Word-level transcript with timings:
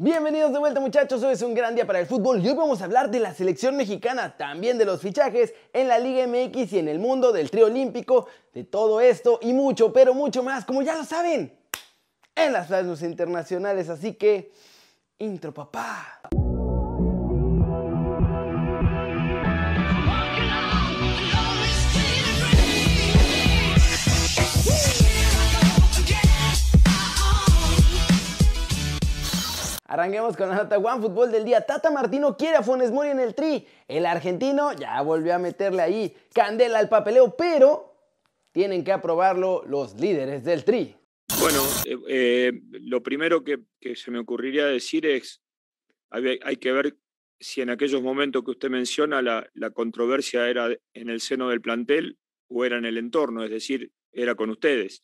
Bienvenidos 0.00 0.52
de 0.52 0.60
vuelta 0.60 0.78
muchachos, 0.78 1.24
hoy 1.24 1.32
es 1.32 1.42
un 1.42 1.54
gran 1.54 1.74
día 1.74 1.84
para 1.84 1.98
el 1.98 2.06
fútbol 2.06 2.40
y 2.40 2.48
hoy 2.48 2.54
vamos 2.54 2.80
a 2.80 2.84
hablar 2.84 3.10
de 3.10 3.18
la 3.18 3.34
selección 3.34 3.76
mexicana, 3.76 4.36
también 4.36 4.78
de 4.78 4.84
los 4.84 5.00
fichajes 5.00 5.52
en 5.72 5.88
la 5.88 5.98
Liga 5.98 6.24
MX 6.24 6.72
y 6.74 6.78
en 6.78 6.86
el 6.86 7.00
mundo 7.00 7.32
del 7.32 7.50
trío 7.50 7.66
olímpico, 7.66 8.28
de 8.54 8.62
todo 8.62 9.00
esto 9.00 9.40
y 9.42 9.52
mucho, 9.52 9.92
pero 9.92 10.14
mucho 10.14 10.44
más, 10.44 10.64
como 10.64 10.82
ya 10.82 10.94
lo 10.94 11.04
saben, 11.04 11.52
en 12.36 12.52
las 12.52 12.68
plazas 12.68 13.02
internacionales, 13.02 13.88
así 13.88 14.14
que, 14.14 14.52
intro 15.18 15.52
papá. 15.52 16.20
Arranquemos 29.98 30.36
con 30.36 30.48
la 30.48 30.54
nota 30.54 30.78
Fútbol 31.00 31.32
del 31.32 31.44
día. 31.44 31.60
Tata 31.62 31.90
Martino 31.90 32.36
quiere 32.36 32.56
a 32.56 32.62
Funes 32.62 32.92
Mori 32.92 33.08
en 33.08 33.18
el 33.18 33.34
tri. 33.34 33.66
El 33.88 34.06
argentino 34.06 34.72
ya 34.72 35.02
volvió 35.02 35.34
a 35.34 35.40
meterle 35.40 35.82
ahí 35.82 36.14
candela 36.32 36.78
al 36.78 36.88
papeleo, 36.88 37.34
pero 37.36 37.96
tienen 38.52 38.84
que 38.84 38.92
aprobarlo 38.92 39.64
los 39.66 39.96
líderes 39.96 40.44
del 40.44 40.62
tri. 40.62 40.94
Bueno, 41.40 41.60
eh, 41.84 41.96
eh, 42.08 42.52
lo 42.80 43.02
primero 43.02 43.42
que, 43.42 43.58
se 43.96 44.12
me 44.12 44.20
ocurriría 44.20 44.66
decir 44.66 45.04
es, 45.04 45.42
hay, 46.10 46.38
hay, 46.44 46.56
que 46.58 46.70
ver 46.70 46.96
si 47.40 47.62
en 47.62 47.70
aquellos 47.70 48.00
momentos 48.00 48.44
que 48.44 48.52
usted 48.52 48.70
menciona 48.70 49.20
la 49.20 49.70
controversia 49.70 50.48
era 50.48 50.68
en 50.94 51.08
el 51.10 51.20
seno 51.20 51.48
del 51.48 51.60
plantel 51.60 52.18
o 52.46 52.64
era 52.64 52.78
en 52.78 52.84
el 52.84 52.98
entorno, 52.98 53.42
es 53.42 53.50
decir, 53.50 53.90
era 54.12 54.36
con 54.36 54.50
ustedes 54.50 55.02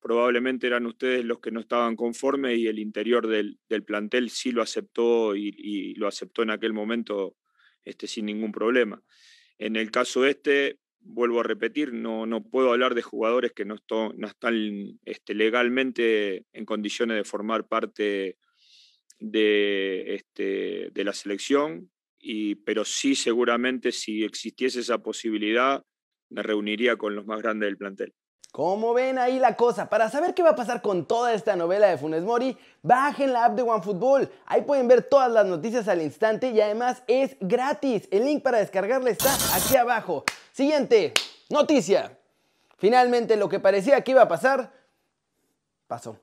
probablemente 0.00 0.66
eran 0.66 0.86
ustedes 0.86 1.24
los 1.24 1.40
que 1.40 1.50
no 1.50 1.60
estaban 1.60 1.94
conformes 1.94 2.58
y 2.58 2.66
el 2.66 2.78
interior 2.78 3.26
del, 3.26 3.58
plantel 3.84 4.30
sí 4.30 4.50
lo 4.50 4.62
aceptó 4.62 5.36
y, 5.36 5.94
lo 5.94 6.08
aceptó 6.08 6.42
en 6.42 6.50
aquel 6.50 6.72
momento 6.72 7.36
este, 7.84 8.06
sin 8.06 8.26
ningún 8.26 8.52
problema. 8.52 9.02
En 9.58 9.76
el 9.76 9.90
caso 9.90 10.24
este, 10.24 10.78
vuelvo 11.00 11.40
a 11.40 11.44
repetir, 11.44 11.92
no, 11.92 12.26
no 12.26 12.42
puedo 12.42 12.72
hablar 12.72 12.94
de 12.94 13.02
jugadores 13.02 13.52
que 13.52 13.64
no, 13.64 13.76
no 13.90 14.26
están 14.26 14.98
este, 15.04 15.34
legalmente 15.34 16.46
en 16.52 16.64
condiciones 16.64 17.16
de 17.16 17.24
formar 17.24 17.68
parte 17.68 18.38
de, 19.18 20.14
este, 20.14 20.90
de 20.92 21.04
la 21.04 21.12
selección, 21.12 21.90
y, 22.18 22.56
pero 22.56 22.84
sí 22.84 23.14
seguramente 23.14 23.92
si 23.92 24.24
existiese 24.24 24.80
esa 24.80 24.98
posibilidad, 24.98 25.84
me 26.30 26.42
reuniría 26.42 26.96
con 26.96 27.14
los 27.14 27.26
más 27.26 27.42
grandes 27.42 27.66
del 27.66 27.76
plantel. 27.76 28.14
Como 28.52 28.94
ven 28.94 29.18
ahí 29.18 29.38
la 29.38 29.54
cosa, 29.54 29.88
para 29.88 30.10
saber 30.10 30.34
qué 30.34 30.42
va 30.42 30.50
a 30.50 30.56
pasar 30.56 30.82
con 30.82 31.06
toda 31.06 31.32
esta 31.32 31.54
novela 31.54 31.86
de 31.86 31.96
Funes 31.96 32.24
Mori, 32.24 32.58
bajen 32.82 33.32
la 33.32 33.44
app 33.44 33.54
de 33.54 33.62
OneFootball. 33.62 34.28
Ahí 34.46 34.62
pueden 34.62 34.88
ver 34.88 35.02
todas 35.04 35.30
las 35.30 35.46
noticias 35.46 35.86
al 35.86 36.02
instante 36.02 36.50
y 36.50 36.60
además 36.60 37.04
es 37.06 37.36
gratis. 37.40 38.08
El 38.10 38.24
link 38.24 38.42
para 38.42 38.58
descargarla 38.58 39.10
está 39.10 39.32
aquí 39.54 39.76
abajo. 39.76 40.24
Siguiente, 40.50 41.14
noticia. 41.48 42.18
Finalmente 42.76 43.36
lo 43.36 43.48
que 43.48 43.60
parecía 43.60 44.02
que 44.02 44.10
iba 44.12 44.22
a 44.22 44.28
pasar, 44.28 44.72
pasó. 45.86 46.18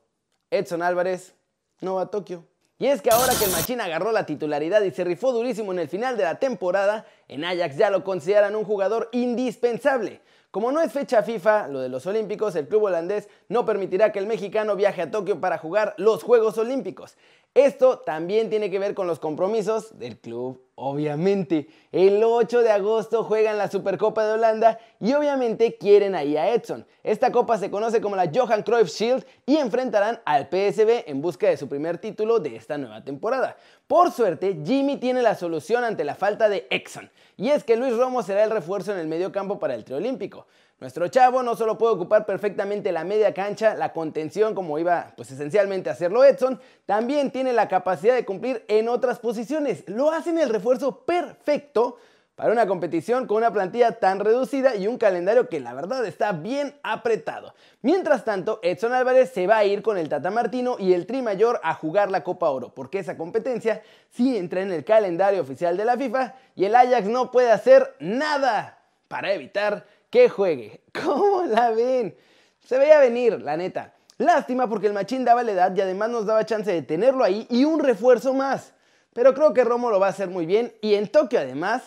Edson 0.50 0.82
Álvarez 0.82 1.34
no 1.80 1.94
va 1.94 2.02
a 2.02 2.06
Tokio. 2.10 2.44
Y 2.78 2.86
es 2.86 3.00
que 3.00 3.10
ahora 3.10 3.32
que 3.38 3.46
el 3.46 3.50
Machín 3.50 3.80
agarró 3.80 4.12
la 4.12 4.26
titularidad 4.26 4.82
y 4.82 4.90
se 4.90 5.02
rifó 5.02 5.32
durísimo 5.32 5.72
en 5.72 5.80
el 5.80 5.88
final 5.88 6.16
de 6.16 6.24
la 6.24 6.38
temporada, 6.38 7.06
en 7.26 7.44
Ajax 7.44 7.76
ya 7.76 7.90
lo 7.90 8.04
consideran 8.04 8.54
un 8.54 8.64
jugador 8.64 9.08
indispensable. 9.12 10.20
Como 10.50 10.72
no 10.72 10.80
es 10.80 10.92
fecha 10.92 11.22
FIFA, 11.22 11.68
lo 11.68 11.80
de 11.80 11.90
los 11.90 12.06
Olímpicos, 12.06 12.56
el 12.56 12.68
club 12.68 12.84
holandés 12.84 13.28
no 13.48 13.66
permitirá 13.66 14.12
que 14.12 14.18
el 14.18 14.26
mexicano 14.26 14.76
viaje 14.76 15.02
a 15.02 15.10
Tokio 15.10 15.40
para 15.40 15.58
jugar 15.58 15.94
los 15.98 16.22
Juegos 16.22 16.56
Olímpicos. 16.56 17.18
Esto 17.52 17.98
también 17.98 18.48
tiene 18.48 18.70
que 18.70 18.78
ver 18.78 18.94
con 18.94 19.06
los 19.06 19.18
compromisos 19.18 19.98
del 19.98 20.18
club, 20.18 20.62
obviamente. 20.78 21.68
El 21.90 22.22
8 22.22 22.62
de 22.62 22.70
agosto 22.70 23.24
juegan 23.24 23.58
la 23.58 23.68
Supercopa 23.68 24.24
de 24.24 24.34
Holanda 24.34 24.78
y 25.00 25.12
obviamente 25.12 25.76
quieren 25.76 26.14
ahí 26.14 26.36
a 26.36 26.54
Edson. 26.54 26.86
Esta 27.02 27.32
copa 27.32 27.58
se 27.58 27.70
conoce 27.70 28.00
como 28.00 28.16
la 28.16 28.30
Johan 28.32 28.62
Cruyff 28.62 28.88
Shield 28.88 29.24
y 29.44 29.56
enfrentarán 29.56 30.20
al 30.24 30.48
PSV 30.48 31.04
en 31.06 31.20
busca 31.20 31.48
de 31.48 31.56
su 31.56 31.68
primer 31.68 31.98
título 31.98 32.38
de 32.38 32.56
esta 32.56 32.78
nueva 32.78 33.02
temporada. 33.02 33.56
Por 33.86 34.12
suerte, 34.12 34.60
Jimmy 34.64 34.98
tiene 34.98 35.22
la 35.22 35.34
solución 35.34 35.82
ante 35.82 36.04
la 36.04 36.14
falta 36.14 36.48
de 36.48 36.66
Exxon, 36.70 37.10
y 37.36 37.48
es 37.50 37.64
que 37.64 37.76
Luis 37.76 37.96
Romo 37.96 38.22
será 38.22 38.44
el 38.44 38.50
refuerzo 38.50 38.92
en 38.92 38.98
el 38.98 39.08
medio 39.08 39.32
campo 39.32 39.58
para 39.58 39.74
el 39.74 39.84
triolímpico. 39.84 40.46
Nuestro 40.80 41.08
chavo 41.08 41.42
no 41.42 41.56
solo 41.56 41.76
puede 41.76 41.94
ocupar 41.94 42.24
perfectamente 42.24 42.92
la 42.92 43.02
media 43.02 43.34
cancha, 43.34 43.74
la 43.74 43.92
contención 43.92 44.54
como 44.54 44.78
iba 44.78 45.12
pues 45.16 45.28
esencialmente 45.32 45.90
a 45.90 45.94
hacerlo 45.94 46.22
Edson, 46.22 46.60
también 46.86 47.32
tiene 47.32 47.52
la 47.52 47.66
capacidad 47.66 48.14
de 48.14 48.24
cumplir 48.24 48.64
en 48.68 48.88
otras 48.88 49.18
posiciones. 49.18 49.82
Lo 49.88 50.12
hace 50.12 50.30
en 50.30 50.38
el 50.38 50.48
refuerzo 50.48 50.67
perfecto 51.04 51.98
para 52.38 52.52
una 52.52 52.68
competición 52.68 53.26
con 53.26 53.38
una 53.38 53.52
plantilla 53.52 53.98
tan 53.98 54.20
reducida 54.20 54.76
y 54.76 54.86
un 54.86 54.96
calendario 54.96 55.48
que 55.48 55.58
la 55.58 55.74
verdad 55.74 56.06
está 56.06 56.30
bien 56.30 56.72
apretado. 56.84 57.52
Mientras 57.82 58.24
tanto, 58.24 58.60
Edson 58.62 58.92
Álvarez 58.92 59.32
se 59.32 59.48
va 59.48 59.56
a 59.56 59.64
ir 59.64 59.82
con 59.82 59.98
el 59.98 60.08
Tata 60.08 60.30
Martino 60.30 60.76
y 60.78 60.92
el 60.92 61.04
Tri 61.04 61.20
Mayor 61.20 61.58
a 61.64 61.74
jugar 61.74 62.12
la 62.12 62.22
Copa 62.22 62.48
Oro, 62.48 62.72
porque 62.72 63.00
esa 63.00 63.16
competencia 63.16 63.82
sí 64.10 64.36
entra 64.36 64.62
en 64.62 64.70
el 64.70 64.84
calendario 64.84 65.40
oficial 65.40 65.76
de 65.76 65.84
la 65.84 65.96
FIFA 65.96 66.34
y 66.54 66.64
el 66.64 66.76
Ajax 66.76 67.08
no 67.08 67.32
puede 67.32 67.50
hacer 67.50 67.96
nada 67.98 68.78
para 69.08 69.32
evitar 69.32 69.84
que 70.08 70.28
juegue. 70.28 70.82
¿Cómo 70.92 71.42
la 71.42 71.70
ven? 71.70 72.16
Se 72.60 72.78
veía 72.78 73.00
venir, 73.00 73.42
la 73.42 73.56
neta. 73.56 73.94
Lástima 74.16 74.68
porque 74.68 74.86
el 74.86 74.92
machín 74.92 75.24
daba 75.24 75.42
la 75.42 75.50
edad 75.50 75.74
y 75.74 75.80
además 75.80 76.10
nos 76.10 76.26
daba 76.26 76.46
chance 76.46 76.70
de 76.70 76.82
tenerlo 76.82 77.24
ahí 77.24 77.48
y 77.50 77.64
un 77.64 77.80
refuerzo 77.80 78.32
más. 78.32 78.74
Pero 79.12 79.34
creo 79.34 79.52
que 79.54 79.64
Romo 79.64 79.90
lo 79.90 80.00
va 80.00 80.06
a 80.06 80.10
hacer 80.10 80.28
muy 80.28 80.46
bien 80.46 80.72
y 80.80 80.94
en 80.94 81.08
Tokio 81.08 81.40
además 81.40 81.82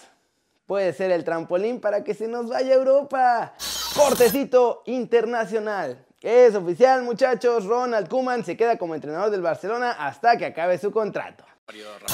puede 0.65 0.93
ser 0.93 1.11
el 1.11 1.23
trampolín 1.23 1.79
para 1.79 2.03
que 2.03 2.13
se 2.13 2.27
nos 2.27 2.49
vaya 2.49 2.73
a 2.73 2.77
Europa. 2.77 3.53
Cortecito 3.95 4.83
internacional. 4.85 6.05
Es 6.21 6.55
oficial 6.55 7.03
muchachos, 7.03 7.65
Ronald 7.65 8.07
Koeman 8.07 8.45
se 8.45 8.55
queda 8.55 8.77
como 8.77 8.95
entrenador 8.95 9.31
del 9.31 9.41
Barcelona 9.41 9.91
hasta 9.91 10.37
que 10.37 10.45
acabe 10.45 10.77
su 10.77 10.91
contrato. 10.91 11.45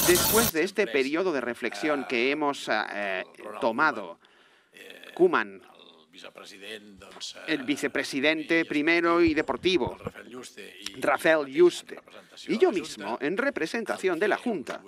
Después 0.06 0.52
de 0.52 0.62
este 0.62 0.86
periodo 0.86 1.32
de 1.32 1.40
reflexión 1.40 2.06
que 2.08 2.30
hemos 2.30 2.68
eh, 2.70 3.24
tomado, 3.60 4.18
Koeman 5.14 5.60
el 7.46 7.62
vicepresidente 7.64 8.64
primero 8.64 9.20
y 9.22 9.34
deportivo, 9.34 9.96
Rafael 10.98 11.46
Juste, 11.52 12.00
y 12.46 12.58
yo 12.58 12.72
mismo, 12.72 13.18
en 13.20 13.36
representación 13.36 14.18
de 14.18 14.28
la 14.28 14.36
Junta, 14.36 14.82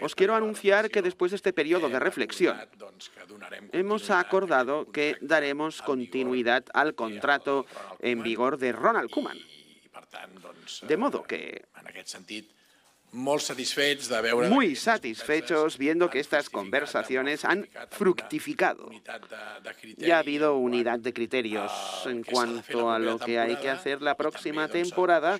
os 0.00 0.14
quiero 0.14 0.34
anunciar 0.34 0.90
que 0.90 1.02
después 1.02 1.32
de 1.32 1.36
este 1.36 1.52
periodo 1.52 1.88
de 1.88 1.98
reflexión, 1.98 2.58
hemos 3.72 4.10
acordado 4.10 4.90
que 4.90 5.16
daremos 5.20 5.82
continuidad 5.82 6.64
al 6.72 6.94
contrato 6.94 7.66
en 8.00 8.22
vigor 8.22 8.58
de 8.58 8.72
Ronald 8.72 9.10
Koeman. 9.10 9.38
De 10.82 10.96
modo 10.96 11.22
que 11.22 11.64
muy 13.12 14.76
satisfechos 14.76 15.78
viendo 15.78 16.08
que 16.08 16.18
estas 16.18 16.48
conversaciones 16.48 17.44
han 17.44 17.68
fructificado. 17.90 18.90
Ya 19.98 20.16
ha 20.16 20.20
habido 20.20 20.56
unidad 20.56 20.98
de 20.98 21.12
criterios 21.12 21.70
en 22.06 22.22
cuanto 22.24 22.90
a 22.90 22.98
lo 22.98 23.18
que 23.18 23.38
hay 23.38 23.56
que 23.56 23.68
hacer 23.68 24.02
la 24.02 24.16
próxima 24.16 24.68
temporada 24.68 25.38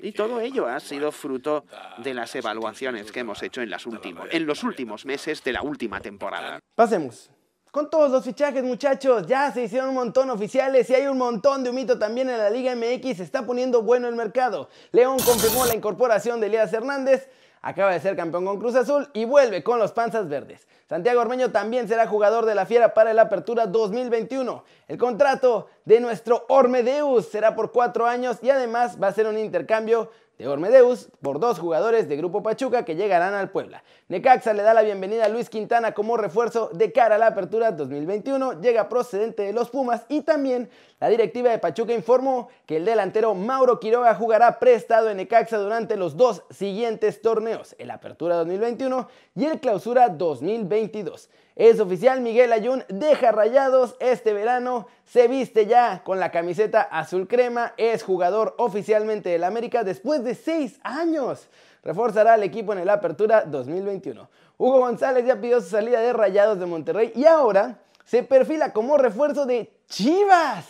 y 0.00 0.12
todo 0.12 0.40
ello 0.40 0.66
ha 0.66 0.80
sido 0.80 1.10
fruto 1.12 1.64
de 1.98 2.14
las 2.14 2.34
evaluaciones 2.34 3.10
que 3.10 3.20
hemos 3.20 3.42
hecho 3.42 3.60
en, 3.60 3.70
las 3.70 3.86
últimos, 3.86 4.28
en 4.30 4.46
los 4.46 4.62
últimos 4.62 5.04
meses 5.04 5.42
de 5.42 5.52
la 5.52 5.62
última 5.62 6.00
temporada. 6.00 6.60
Pasemos. 6.74 7.30
Con 7.74 7.90
todos 7.90 8.08
los 8.08 8.22
fichajes, 8.22 8.62
muchachos, 8.62 9.26
ya 9.26 9.50
se 9.50 9.64
hicieron 9.64 9.88
un 9.88 9.96
montón 9.96 10.30
oficiales 10.30 10.88
y 10.90 10.94
hay 10.94 11.08
un 11.08 11.18
montón 11.18 11.64
de 11.64 11.70
humito 11.70 11.98
también 11.98 12.30
en 12.30 12.38
la 12.38 12.48
Liga 12.48 12.72
MX. 12.76 13.16
Se 13.16 13.24
está 13.24 13.44
poniendo 13.44 13.82
bueno 13.82 14.06
el 14.06 14.14
mercado. 14.14 14.68
León 14.92 15.16
confirmó 15.26 15.66
la 15.66 15.74
incorporación 15.74 16.38
de 16.40 16.46
Elías 16.46 16.72
Hernández 16.72 17.28
acaba 17.64 17.92
de 17.92 18.00
ser 18.00 18.14
campeón 18.14 18.44
con 18.44 18.58
Cruz 18.60 18.74
Azul 18.74 19.08
y 19.14 19.24
vuelve 19.24 19.64
con 19.64 19.78
los 19.78 19.92
Panzas 19.92 20.28
Verdes. 20.28 20.68
Santiago 20.86 21.22
Ormeño 21.22 21.50
también 21.50 21.88
será 21.88 22.06
jugador 22.06 22.44
de 22.44 22.54
la 22.54 22.66
Fiera 22.66 22.92
para 22.92 23.14
la 23.14 23.22
Apertura 23.22 23.66
2021. 23.66 24.64
El 24.86 24.98
contrato 24.98 25.68
de 25.86 25.98
nuestro 25.98 26.44
Ormedeus 26.48 27.26
será 27.26 27.54
por 27.56 27.72
cuatro 27.72 28.04
años 28.04 28.36
y 28.42 28.50
además 28.50 29.02
va 29.02 29.08
a 29.08 29.12
ser 29.12 29.26
un 29.26 29.38
intercambio 29.38 30.10
de 30.38 30.48
Ormedeus 30.48 31.08
por 31.22 31.38
dos 31.38 31.58
jugadores 31.58 32.08
de 32.08 32.16
Grupo 32.16 32.42
Pachuca 32.42 32.84
que 32.84 32.96
llegarán 32.96 33.34
al 33.34 33.50
Puebla. 33.50 33.84
Necaxa 34.08 34.52
le 34.52 34.62
da 34.62 34.74
la 34.74 34.82
bienvenida 34.82 35.26
a 35.26 35.28
Luis 35.28 35.48
Quintana 35.48 35.92
como 35.92 36.16
refuerzo 36.16 36.70
de 36.72 36.92
cara 36.92 37.14
a 37.14 37.18
la 37.18 37.28
apertura 37.28 37.72
2021, 37.72 38.60
llega 38.60 38.88
procedente 38.88 39.42
de 39.44 39.52
los 39.52 39.70
Pumas 39.70 40.04
y 40.08 40.22
también 40.22 40.68
la 41.00 41.08
directiva 41.08 41.50
de 41.50 41.58
Pachuca 41.58 41.92
informó 41.92 42.48
que 42.66 42.78
el 42.78 42.84
delantero 42.84 43.34
Mauro 43.34 43.78
Quiroga 43.78 44.14
jugará 44.14 44.58
prestado 44.58 45.10
en 45.10 45.18
Necaxa 45.18 45.58
durante 45.58 45.96
los 45.96 46.16
dos 46.16 46.42
siguientes 46.50 47.22
torneos, 47.22 47.76
el 47.78 47.90
Apertura 47.90 48.36
2021 48.36 49.08
y 49.36 49.44
el 49.44 49.60
Clausura 49.60 50.08
2022. 50.08 51.28
Es 51.56 51.78
oficial, 51.78 52.20
Miguel 52.20 52.52
Ayun 52.52 52.82
deja 52.88 53.30
rayados 53.30 53.94
este 54.00 54.32
verano, 54.32 54.88
se 55.04 55.28
viste 55.28 55.66
ya 55.66 56.02
con 56.02 56.18
la 56.18 56.32
camiseta 56.32 56.82
azul 56.82 57.28
crema, 57.28 57.74
es 57.76 58.02
jugador 58.02 58.56
oficialmente 58.58 59.28
del 59.28 59.44
América 59.44 59.84
después 59.84 60.24
de 60.24 60.34
seis 60.34 60.80
años. 60.82 61.48
Reforzará 61.84 62.32
al 62.32 62.42
equipo 62.42 62.72
en 62.72 62.80
el 62.80 62.88
Apertura 62.88 63.42
2021. 63.42 64.28
Hugo 64.58 64.80
González 64.80 65.26
ya 65.26 65.40
pidió 65.40 65.60
su 65.60 65.68
salida 65.68 66.00
de 66.00 66.12
Rayados 66.12 66.58
de 66.58 66.66
Monterrey 66.66 67.12
y 67.14 67.24
ahora 67.24 67.78
se 68.04 68.24
perfila 68.24 68.72
como 68.72 68.98
refuerzo 68.98 69.46
de 69.46 69.70
Chivas. 69.86 70.66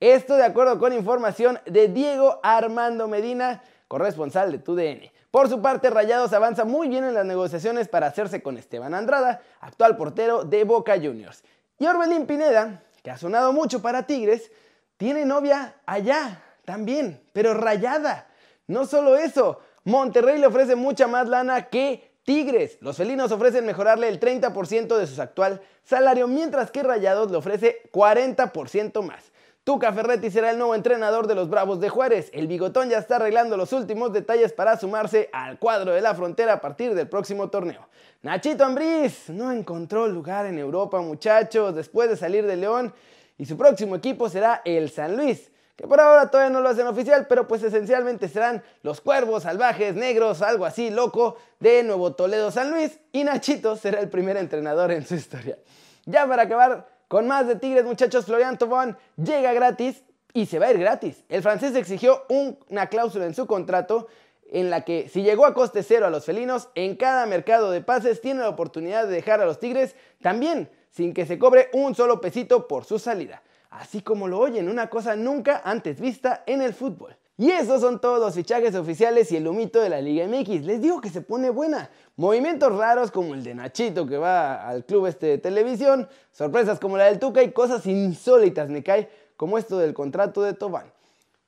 Esto 0.00 0.36
de 0.36 0.44
acuerdo 0.44 0.78
con 0.78 0.94
información 0.94 1.58
de 1.66 1.88
Diego 1.88 2.40
Armando 2.42 3.08
Medina, 3.08 3.62
corresponsal 3.88 4.52
de 4.52 4.58
TUDN. 4.58 5.13
Por 5.34 5.48
su 5.48 5.60
parte, 5.60 5.90
Rayados 5.90 6.32
avanza 6.32 6.64
muy 6.64 6.86
bien 6.86 7.02
en 7.02 7.12
las 7.12 7.26
negociaciones 7.26 7.88
para 7.88 8.06
hacerse 8.06 8.40
con 8.40 8.56
Esteban 8.56 8.94
Andrada, 8.94 9.42
actual 9.58 9.96
portero 9.96 10.44
de 10.44 10.62
Boca 10.62 10.94
Juniors. 10.94 11.42
Y 11.76 11.86
Orbelín 11.86 12.24
Pineda, 12.24 12.84
que 13.02 13.10
ha 13.10 13.18
sonado 13.18 13.52
mucho 13.52 13.82
para 13.82 14.04
Tigres, 14.04 14.52
tiene 14.96 15.24
novia 15.24 15.74
allá 15.86 16.40
también, 16.64 17.20
pero 17.32 17.52
rayada. 17.52 18.28
No 18.68 18.86
solo 18.86 19.16
eso, 19.16 19.58
Monterrey 19.82 20.38
le 20.38 20.46
ofrece 20.46 20.76
mucha 20.76 21.08
más 21.08 21.26
lana 21.26 21.62
que 21.62 22.12
Tigres. 22.22 22.78
Los 22.80 22.96
felinos 22.96 23.32
ofrecen 23.32 23.66
mejorarle 23.66 24.06
el 24.06 24.20
30% 24.20 24.96
de 24.96 25.06
su 25.08 25.20
actual 25.20 25.60
salario, 25.82 26.28
mientras 26.28 26.70
que 26.70 26.84
Rayados 26.84 27.32
le 27.32 27.38
ofrece 27.38 27.82
40% 27.92 29.02
más. 29.02 29.32
Tuca 29.64 29.94
Ferretti 29.94 30.30
será 30.30 30.50
el 30.50 30.58
nuevo 30.58 30.74
entrenador 30.74 31.26
de 31.26 31.34
los 31.34 31.48
Bravos 31.48 31.80
de 31.80 31.88
Juárez. 31.88 32.28
El 32.34 32.48
bigotón 32.48 32.90
ya 32.90 32.98
está 32.98 33.16
arreglando 33.16 33.56
los 33.56 33.72
últimos 33.72 34.12
detalles 34.12 34.52
para 34.52 34.76
sumarse 34.76 35.30
al 35.32 35.58
cuadro 35.58 35.92
de 35.92 36.02
la 36.02 36.14
frontera 36.14 36.52
a 36.52 36.60
partir 36.60 36.94
del 36.94 37.08
próximo 37.08 37.48
torneo. 37.48 37.88
Nachito 38.20 38.62
Ambriz 38.62 39.30
no 39.30 39.50
encontró 39.50 40.06
lugar 40.06 40.44
en 40.44 40.58
Europa, 40.58 41.00
muchachos, 41.00 41.74
después 41.74 42.10
de 42.10 42.18
salir 42.18 42.46
de 42.46 42.56
León 42.56 42.92
y 43.38 43.46
su 43.46 43.56
próximo 43.56 43.96
equipo 43.96 44.28
será 44.28 44.60
el 44.66 44.90
San 44.90 45.16
Luis 45.16 45.50
que 45.76 45.88
por 45.88 45.98
ahora 45.98 46.30
todavía 46.30 46.52
no 46.52 46.60
lo 46.60 46.68
hacen 46.68 46.86
oficial, 46.86 47.26
pero 47.26 47.48
pues 47.48 47.62
esencialmente 47.62 48.28
serán 48.28 48.62
los 48.82 49.00
cuervos 49.00 49.42
salvajes 49.42 49.96
negros, 49.96 50.40
algo 50.42 50.66
así 50.66 50.90
loco, 50.90 51.36
de 51.58 51.82
Nuevo 51.82 52.14
Toledo 52.14 52.52
San 52.52 52.70
Luis, 52.70 53.00
y 53.10 53.24
Nachito 53.24 53.76
será 53.76 53.98
el 53.98 54.08
primer 54.08 54.36
entrenador 54.36 54.92
en 54.92 55.04
su 55.04 55.16
historia. 55.16 55.58
Ya 56.06 56.28
para 56.28 56.44
acabar, 56.44 56.86
con 57.14 57.28
más 57.28 57.46
de 57.46 57.54
Tigres, 57.54 57.84
muchachos, 57.84 58.24
Florian 58.24 58.58
Tobón 58.58 58.98
llega 59.14 59.52
gratis 59.52 60.02
y 60.32 60.46
se 60.46 60.58
va 60.58 60.66
a 60.66 60.72
ir 60.72 60.80
gratis. 60.80 61.22
El 61.28 61.42
francés 61.42 61.76
exigió 61.76 62.24
una 62.28 62.88
cláusula 62.88 63.24
en 63.24 63.36
su 63.36 63.46
contrato 63.46 64.08
en 64.50 64.68
la 64.68 64.80
que 64.80 65.08
si 65.08 65.22
llegó 65.22 65.46
a 65.46 65.54
coste 65.54 65.84
cero 65.84 66.06
a 66.06 66.10
los 66.10 66.24
felinos, 66.24 66.70
en 66.74 66.96
cada 66.96 67.24
mercado 67.26 67.70
de 67.70 67.82
pases 67.82 68.20
tiene 68.20 68.40
la 68.40 68.48
oportunidad 68.48 69.06
de 69.06 69.14
dejar 69.14 69.40
a 69.40 69.46
los 69.46 69.60
Tigres 69.60 69.94
también 70.22 70.68
sin 70.90 71.14
que 71.14 71.24
se 71.24 71.38
cobre 71.38 71.70
un 71.72 71.94
solo 71.94 72.20
pesito 72.20 72.66
por 72.66 72.84
su 72.84 72.98
salida. 72.98 73.44
Así 73.70 74.02
como 74.02 74.26
lo 74.26 74.40
oyen, 74.40 74.68
una 74.68 74.90
cosa 74.90 75.14
nunca 75.14 75.62
antes 75.64 76.00
vista 76.00 76.42
en 76.48 76.62
el 76.62 76.74
fútbol. 76.74 77.16
Y 77.36 77.50
esos 77.50 77.80
son 77.80 78.00
todos 78.00 78.20
los 78.20 78.34
fichajes 78.34 78.74
oficiales 78.76 79.32
y 79.32 79.36
el 79.36 79.48
humito 79.48 79.80
de 79.80 79.88
la 79.88 80.00
Liga 80.00 80.26
MX. 80.28 80.64
Les 80.64 80.80
digo 80.80 81.00
que 81.00 81.10
se 81.10 81.20
pone 81.20 81.50
buena. 81.50 81.90
Movimientos 82.16 82.76
raros 82.76 83.10
como 83.10 83.34
el 83.34 83.42
de 83.42 83.54
Nachito 83.56 84.06
que 84.06 84.16
va 84.16 84.68
al 84.68 84.84
club 84.84 85.06
este 85.06 85.26
de 85.26 85.38
televisión, 85.38 86.08
sorpresas 86.30 86.78
como 86.78 86.96
la 86.96 87.06
del 87.06 87.18
Tuca 87.18 87.42
y 87.42 87.50
cosas 87.50 87.84
insólitas 87.86 88.68
me 88.68 88.84
cae 88.84 89.10
como 89.36 89.58
esto 89.58 89.78
del 89.78 89.94
contrato 89.94 90.42
de 90.42 90.54
Tobán. 90.54 90.92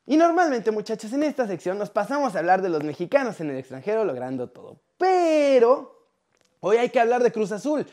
Y 0.06 0.16
normalmente 0.16 0.72
muchachos 0.72 1.12
en 1.12 1.22
esta 1.22 1.46
sección 1.46 1.78
nos 1.78 1.90
pasamos 1.90 2.34
a 2.34 2.40
hablar 2.40 2.62
de 2.62 2.68
los 2.68 2.82
mexicanos 2.82 3.40
en 3.40 3.50
el 3.50 3.58
extranjero 3.58 4.04
logrando 4.04 4.48
todo. 4.48 4.78
Pero 4.98 6.00
hoy 6.60 6.78
hay 6.78 6.90
que 6.90 6.98
hablar 6.98 7.22
de 7.22 7.30
Cruz 7.30 7.52
Azul 7.52 7.86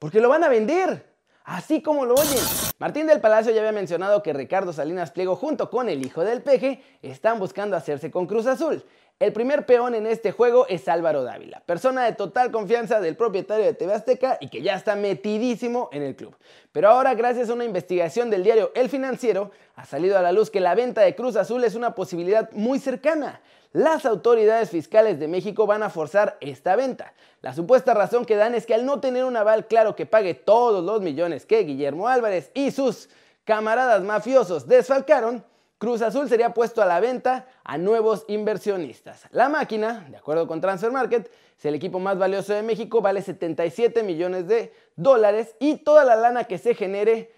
porque 0.00 0.20
lo 0.20 0.28
van 0.28 0.42
a 0.42 0.48
vender. 0.48 1.06
Así 1.44 1.80
como 1.82 2.04
lo 2.04 2.14
oyen. 2.14 2.67
Martín 2.78 3.08
del 3.08 3.20
Palacio 3.20 3.52
ya 3.52 3.58
había 3.58 3.72
mencionado 3.72 4.22
que 4.22 4.32
Ricardo 4.32 4.72
Salinas 4.72 5.10
Pliego 5.10 5.34
junto 5.34 5.68
con 5.68 5.88
el 5.88 6.06
hijo 6.06 6.24
del 6.24 6.42
peje 6.42 6.80
están 7.02 7.40
buscando 7.40 7.76
hacerse 7.76 8.12
con 8.12 8.28
Cruz 8.28 8.46
Azul. 8.46 8.84
El 9.18 9.32
primer 9.32 9.66
peón 9.66 9.96
en 9.96 10.06
este 10.06 10.30
juego 10.30 10.64
es 10.68 10.86
Álvaro 10.86 11.24
Dávila, 11.24 11.60
persona 11.66 12.04
de 12.04 12.12
total 12.12 12.52
confianza 12.52 13.00
del 13.00 13.16
propietario 13.16 13.64
de 13.64 13.74
TV 13.74 13.92
Azteca 13.92 14.38
y 14.40 14.48
que 14.48 14.62
ya 14.62 14.74
está 14.74 14.94
metidísimo 14.94 15.88
en 15.90 16.02
el 16.02 16.14
club. 16.14 16.36
Pero 16.70 16.88
ahora, 16.90 17.14
gracias 17.14 17.50
a 17.50 17.54
una 17.54 17.64
investigación 17.64 18.30
del 18.30 18.44
diario 18.44 18.70
El 18.76 18.88
Financiero, 18.88 19.50
ha 19.74 19.84
salido 19.84 20.16
a 20.16 20.22
la 20.22 20.30
luz 20.30 20.48
que 20.48 20.60
la 20.60 20.76
venta 20.76 21.00
de 21.00 21.16
Cruz 21.16 21.34
Azul 21.34 21.64
es 21.64 21.74
una 21.74 21.96
posibilidad 21.96 22.48
muy 22.52 22.78
cercana 22.78 23.40
las 23.72 24.06
autoridades 24.06 24.70
fiscales 24.70 25.20
de 25.20 25.28
México 25.28 25.66
van 25.66 25.82
a 25.82 25.90
forzar 25.90 26.38
esta 26.40 26.74
venta. 26.74 27.12
La 27.42 27.52
supuesta 27.52 27.92
razón 27.92 28.24
que 28.24 28.34
dan 28.34 28.54
es 28.54 28.64
que 28.64 28.72
al 28.72 28.86
no 28.86 29.00
tener 29.00 29.24
un 29.24 29.36
aval 29.36 29.66
claro 29.66 29.94
que 29.94 30.06
pague 30.06 30.32
todos 30.32 30.82
los 30.82 31.02
millones 31.02 31.44
que 31.44 31.64
Guillermo 31.64 32.08
Álvarez 32.08 32.50
y 32.54 32.67
sus 32.70 33.08
camaradas 33.44 34.02
mafiosos 34.02 34.66
desfalcaron, 34.66 35.44
Cruz 35.78 36.02
Azul 36.02 36.28
sería 36.28 36.54
puesto 36.54 36.82
a 36.82 36.86
la 36.86 36.98
venta 36.98 37.46
a 37.62 37.78
nuevos 37.78 38.24
inversionistas. 38.26 39.26
La 39.30 39.48
máquina, 39.48 40.06
de 40.10 40.16
acuerdo 40.16 40.48
con 40.48 40.60
Transfer 40.60 40.90
Market, 40.90 41.30
es 41.56 41.64
el 41.64 41.74
equipo 41.74 42.00
más 42.00 42.18
valioso 42.18 42.52
de 42.52 42.62
México, 42.62 43.00
vale 43.00 43.22
77 43.22 44.02
millones 44.02 44.48
de 44.48 44.72
dólares 44.96 45.54
y 45.60 45.76
toda 45.76 46.04
la 46.04 46.16
lana 46.16 46.44
que 46.44 46.58
se 46.58 46.74
genere 46.74 47.32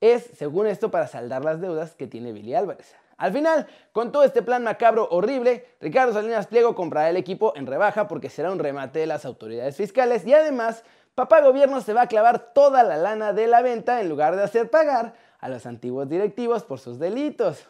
es, 0.00 0.30
según 0.36 0.66
esto, 0.66 0.90
para 0.90 1.08
saldar 1.08 1.44
las 1.44 1.60
deudas 1.60 1.94
que 1.94 2.06
tiene 2.06 2.32
Billy 2.32 2.54
Álvarez. 2.54 2.94
Al 3.18 3.32
final, 3.32 3.66
con 3.92 4.12
todo 4.12 4.22
este 4.22 4.42
plan 4.42 4.62
macabro 4.62 5.08
horrible, 5.10 5.66
Ricardo 5.80 6.12
Salinas 6.12 6.46
Pliego 6.46 6.74
comprará 6.74 7.10
el 7.10 7.16
equipo 7.16 7.52
en 7.56 7.66
rebaja 7.66 8.06
porque 8.06 8.30
será 8.30 8.52
un 8.52 8.60
remate 8.60 9.00
de 9.00 9.06
las 9.06 9.24
autoridades 9.24 9.76
fiscales 9.76 10.24
y 10.24 10.32
además, 10.32 10.84
papá 11.18 11.40
gobierno 11.40 11.80
se 11.80 11.94
va 11.94 12.02
a 12.02 12.06
clavar 12.06 12.52
toda 12.54 12.84
la 12.84 12.96
lana 12.96 13.32
de 13.32 13.48
la 13.48 13.60
venta 13.60 14.00
en 14.00 14.08
lugar 14.08 14.36
de 14.36 14.44
hacer 14.44 14.70
pagar 14.70 15.14
a 15.40 15.48
los 15.48 15.66
antiguos 15.66 16.08
directivos 16.08 16.62
por 16.62 16.78
sus 16.78 17.00
delitos. 17.00 17.66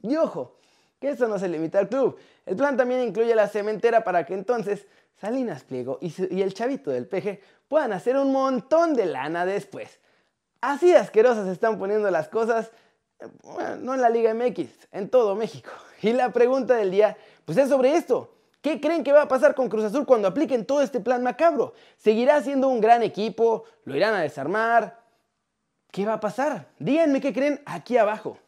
Y 0.00 0.16
ojo, 0.16 0.56
que 0.98 1.10
eso 1.10 1.28
no 1.28 1.38
se 1.38 1.46
limita 1.46 1.78
al 1.78 1.90
club. 1.90 2.16
El 2.46 2.56
plan 2.56 2.74
también 2.74 3.02
incluye 3.02 3.34
la 3.34 3.48
cementera 3.48 4.02
para 4.02 4.24
que 4.24 4.32
entonces 4.32 4.86
Salinas 5.20 5.62
Pliego 5.64 5.98
y, 6.00 6.40
el 6.40 6.54
chavito 6.54 6.90
del 6.90 7.06
peje 7.06 7.42
puedan 7.68 7.92
hacer 7.92 8.16
un 8.16 8.32
montón 8.32 8.94
de 8.94 9.04
lana 9.04 9.44
después. 9.44 10.00
Así 10.62 10.94
asquerosas 10.94 11.48
están 11.48 11.78
poniendo 11.78 12.10
las 12.10 12.28
cosas 12.28 12.70
bueno, 13.42 13.76
no 13.76 13.92
en 13.92 14.00
la 14.00 14.08
Liga 14.08 14.32
MX, 14.32 14.70
en 14.92 15.10
todo 15.10 15.36
México. 15.36 15.70
Y 16.00 16.14
la 16.14 16.30
pregunta 16.30 16.74
del 16.74 16.90
día, 16.90 17.14
pues 17.44 17.58
es 17.58 17.68
sobre 17.68 17.94
esto. 17.94 18.35
¿Qué 18.66 18.80
creen 18.80 19.04
que 19.04 19.12
va 19.12 19.22
a 19.22 19.28
pasar 19.28 19.54
con 19.54 19.68
Cruz 19.68 19.84
Azul 19.84 20.04
cuando 20.04 20.26
apliquen 20.26 20.66
todo 20.66 20.82
este 20.82 20.98
plan 20.98 21.22
macabro? 21.22 21.72
¿Seguirá 21.98 22.42
siendo 22.42 22.66
un 22.66 22.80
gran 22.80 23.04
equipo? 23.04 23.62
¿Lo 23.84 23.94
irán 23.94 24.12
a 24.12 24.22
desarmar? 24.22 24.98
¿Qué 25.92 26.04
va 26.04 26.14
a 26.14 26.20
pasar? 26.20 26.66
Díganme 26.80 27.20
qué 27.20 27.32
creen 27.32 27.62
aquí 27.64 27.96
abajo. 27.96 28.38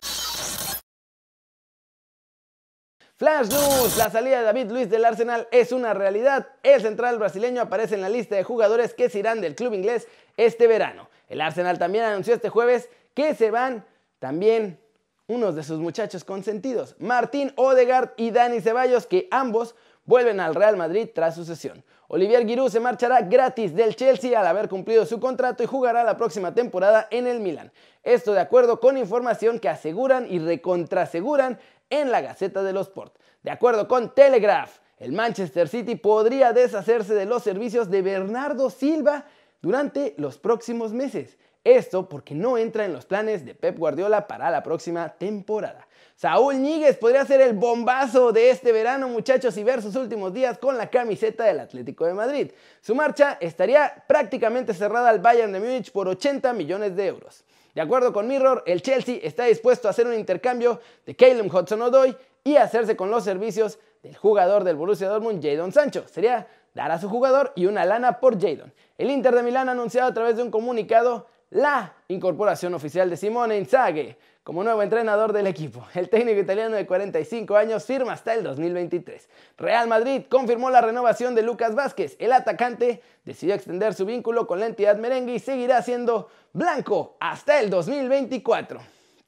Flash 3.14 3.48
News, 3.48 3.96
la 3.96 4.10
salida 4.10 4.40
de 4.40 4.44
David 4.46 4.72
Luis 4.72 4.90
del 4.90 5.04
Arsenal 5.04 5.46
es 5.52 5.70
una 5.70 5.94
realidad. 5.94 6.48
El 6.64 6.82
central 6.82 7.20
brasileño 7.20 7.62
aparece 7.62 7.94
en 7.94 8.00
la 8.00 8.08
lista 8.08 8.34
de 8.34 8.42
jugadores 8.42 8.94
que 8.94 9.08
se 9.08 9.20
irán 9.20 9.40
del 9.40 9.54
club 9.54 9.72
inglés 9.72 10.08
este 10.36 10.66
verano. 10.66 11.08
El 11.28 11.40
Arsenal 11.40 11.78
también 11.78 12.02
anunció 12.02 12.34
este 12.34 12.48
jueves 12.48 12.90
que 13.14 13.36
se 13.36 13.52
van 13.52 13.86
también 14.18 14.80
unos 15.28 15.54
de 15.54 15.62
sus 15.62 15.78
muchachos 15.78 16.24
consentidos, 16.24 16.96
Martín 16.98 17.52
Odegaard 17.56 18.12
y 18.16 18.30
Dani 18.30 18.62
Ceballos, 18.62 19.06
que 19.06 19.28
ambos 19.30 19.74
vuelven 20.08 20.40
al 20.40 20.54
Real 20.54 20.78
Madrid 20.78 21.10
tras 21.14 21.34
su 21.34 21.44
sesión. 21.44 21.84
Olivier 22.08 22.46
Giroud 22.46 22.70
se 22.70 22.80
marchará 22.80 23.20
gratis 23.20 23.74
del 23.74 23.94
Chelsea 23.94 24.40
al 24.40 24.46
haber 24.46 24.66
cumplido 24.66 25.04
su 25.04 25.20
contrato 25.20 25.62
y 25.62 25.66
jugará 25.66 26.02
la 26.02 26.16
próxima 26.16 26.54
temporada 26.54 27.06
en 27.10 27.26
el 27.26 27.40
Milan. 27.40 27.70
Esto 28.02 28.32
de 28.32 28.40
acuerdo 28.40 28.80
con 28.80 28.96
información 28.96 29.60
que 29.60 29.68
aseguran 29.68 30.26
y 30.26 30.38
recontraseguran 30.38 31.58
en 31.90 32.10
la 32.10 32.22
Gaceta 32.22 32.62
de 32.62 32.72
los 32.72 32.88
Sport. 32.88 33.16
De 33.42 33.50
acuerdo 33.50 33.86
con 33.86 34.14
Telegraph, 34.14 34.78
el 34.96 35.12
Manchester 35.12 35.68
City 35.68 35.94
podría 35.94 36.54
deshacerse 36.54 37.12
de 37.12 37.26
los 37.26 37.42
servicios 37.42 37.90
de 37.90 38.00
Bernardo 38.00 38.70
Silva 38.70 39.26
durante 39.60 40.14
los 40.16 40.38
próximos 40.38 40.94
meses. 40.94 41.36
Esto 41.64 42.08
porque 42.08 42.34
no 42.34 42.56
entra 42.56 42.84
en 42.84 42.92
los 42.92 43.04
planes 43.04 43.44
de 43.44 43.54
Pep 43.54 43.78
Guardiola 43.78 44.26
para 44.26 44.50
la 44.50 44.62
próxima 44.62 45.08
temporada. 45.08 45.86
Saúl 46.14 46.56
Ñíguez 46.56 46.96
podría 46.96 47.24
ser 47.24 47.40
el 47.40 47.52
bombazo 47.52 48.32
de 48.32 48.50
este 48.50 48.72
verano, 48.72 49.08
muchachos, 49.08 49.56
y 49.56 49.62
ver 49.62 49.82
sus 49.82 49.94
últimos 49.94 50.32
días 50.32 50.58
con 50.58 50.76
la 50.76 50.90
camiseta 50.90 51.44
del 51.44 51.60
Atlético 51.60 52.06
de 52.06 52.14
Madrid. 52.14 52.50
Su 52.80 52.94
marcha 52.94 53.38
estaría 53.40 54.04
prácticamente 54.08 54.74
cerrada 54.74 55.10
al 55.10 55.20
Bayern 55.20 55.52
de 55.52 55.60
Múnich 55.60 55.92
por 55.92 56.08
80 56.08 56.52
millones 56.54 56.96
de 56.96 57.06
euros. 57.06 57.44
De 57.72 57.80
acuerdo 57.80 58.12
con 58.12 58.26
Mirror, 58.26 58.64
el 58.66 58.82
Chelsea 58.82 59.20
está 59.22 59.44
dispuesto 59.44 59.86
a 59.86 59.92
hacer 59.92 60.08
un 60.08 60.14
intercambio 60.14 60.80
de 61.06 61.14
Caleb 61.14 61.46
Hudson-Odoi 61.46 62.16
y 62.42 62.56
hacerse 62.56 62.96
con 62.96 63.10
los 63.12 63.22
servicios 63.22 63.78
del 64.02 64.16
jugador 64.16 64.64
del 64.64 64.74
Borussia 64.74 65.08
Dortmund, 65.08 65.40
Jadon 65.40 65.70
Sancho. 65.70 66.04
Sería 66.08 66.48
dar 66.74 66.90
a 66.90 66.98
su 66.98 67.08
jugador 67.08 67.52
y 67.54 67.66
una 67.66 67.84
lana 67.84 68.18
por 68.18 68.40
Jadon. 68.40 68.72
El 68.96 69.10
Inter 69.12 69.34
de 69.34 69.44
Milán 69.44 69.68
ha 69.68 69.72
anunciado 69.72 70.08
a 70.08 70.14
través 70.14 70.36
de 70.36 70.42
un 70.42 70.50
comunicado 70.50 71.26
la 71.50 71.94
incorporación 72.08 72.74
oficial 72.74 73.08
de 73.08 73.16
Simone 73.16 73.58
Inzaghi 73.58 74.14
como 74.42 74.64
nuevo 74.64 74.82
entrenador 74.82 75.32
del 75.32 75.46
equipo. 75.46 75.86
El 75.94 76.08
técnico 76.08 76.40
italiano 76.40 76.76
de 76.76 76.86
45 76.86 77.54
años 77.56 77.84
firma 77.84 78.12
hasta 78.12 78.32
el 78.32 78.42
2023. 78.42 79.28
Real 79.58 79.88
Madrid 79.88 80.22
confirmó 80.28 80.70
la 80.70 80.80
renovación 80.80 81.34
de 81.34 81.42
Lucas 81.42 81.74
Vázquez. 81.74 82.16
El 82.18 82.32
atacante 82.32 83.02
decidió 83.24 83.54
extender 83.54 83.92
su 83.92 84.06
vínculo 84.06 84.46
con 84.46 84.60
la 84.60 84.66
entidad 84.66 84.96
merengue 84.96 85.34
y 85.34 85.38
seguirá 85.38 85.82
siendo 85.82 86.28
blanco 86.54 87.16
hasta 87.20 87.60
el 87.60 87.68
2024. 87.68 88.80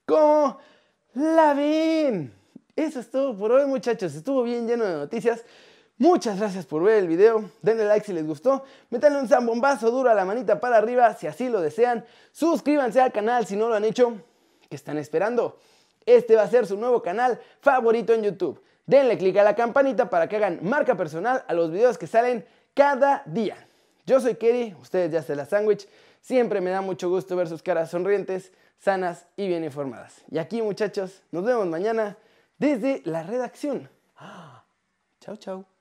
¿Cómo 0.07 0.59
la? 1.13 1.53
Eso 2.75 3.01
es 3.01 3.11
todo 3.11 3.37
por 3.37 3.53
hoy 3.53 3.67
muchachos. 3.67 4.15
Estuvo 4.15 4.43
bien 4.43 4.67
lleno 4.67 4.87
de 4.87 4.95
noticias. 4.95 5.45
Muchas 6.01 6.39
gracias 6.39 6.65
por 6.65 6.83
ver 6.83 6.97
el 6.97 7.09
video, 7.09 7.51
denle 7.61 7.85
like 7.85 8.07
si 8.07 8.15
les 8.15 8.27
gustó, 8.27 8.65
métanle 8.89 9.21
un 9.21 9.29
zambombazo 9.29 9.91
duro 9.91 10.09
a 10.09 10.15
la 10.15 10.25
manita 10.25 10.59
para 10.59 10.79
arriba 10.79 11.13
si 11.13 11.27
así 11.27 11.51
lo 11.51 11.61
desean, 11.61 12.07
suscríbanse 12.33 13.03
al 13.03 13.13
canal 13.13 13.45
si 13.45 13.55
no 13.55 13.69
lo 13.69 13.75
han 13.75 13.85
hecho, 13.85 14.15
¿qué 14.71 14.77
están 14.77 14.97
esperando? 14.97 15.61
Este 16.07 16.37
va 16.37 16.45
a 16.45 16.49
ser 16.49 16.67
su 16.67 16.79
nuevo 16.79 17.03
canal 17.03 17.39
favorito 17.61 18.15
en 18.15 18.23
YouTube. 18.23 18.63
Denle 18.87 19.19
click 19.19 19.37
a 19.37 19.45
la 19.45 19.55
campanita 19.55 20.09
para 20.09 20.27
que 20.27 20.37
hagan 20.37 20.61
marca 20.63 20.97
personal 20.97 21.45
a 21.47 21.53
los 21.53 21.71
videos 21.71 21.99
que 21.99 22.07
salen 22.07 22.47
cada 22.73 23.23
día. 23.27 23.59
Yo 24.07 24.21
soy 24.21 24.37
Kerry, 24.37 24.75
ustedes 24.81 25.13
ya 25.13 25.23
se 25.23 25.37
la 25.37 25.45
sándwich, 25.45 25.87
siempre 26.23 26.63
me 26.63 26.71
da 26.71 26.81
mucho 26.81 27.11
gusto 27.11 27.37
ver 27.37 27.47
sus 27.47 27.63
caras 27.63 27.91
sonrientes, 27.91 28.53
sanas 28.79 29.27
y 29.37 29.49
bien 29.49 29.65
informadas. 29.65 30.25
Y 30.31 30.39
aquí 30.39 30.63
muchachos, 30.63 31.23
nos 31.31 31.45
vemos 31.45 31.67
mañana 31.67 32.17
desde 32.57 33.03
la 33.05 33.23
redacción. 33.23 33.91
Chao, 35.21 35.37
chao. 35.37 35.80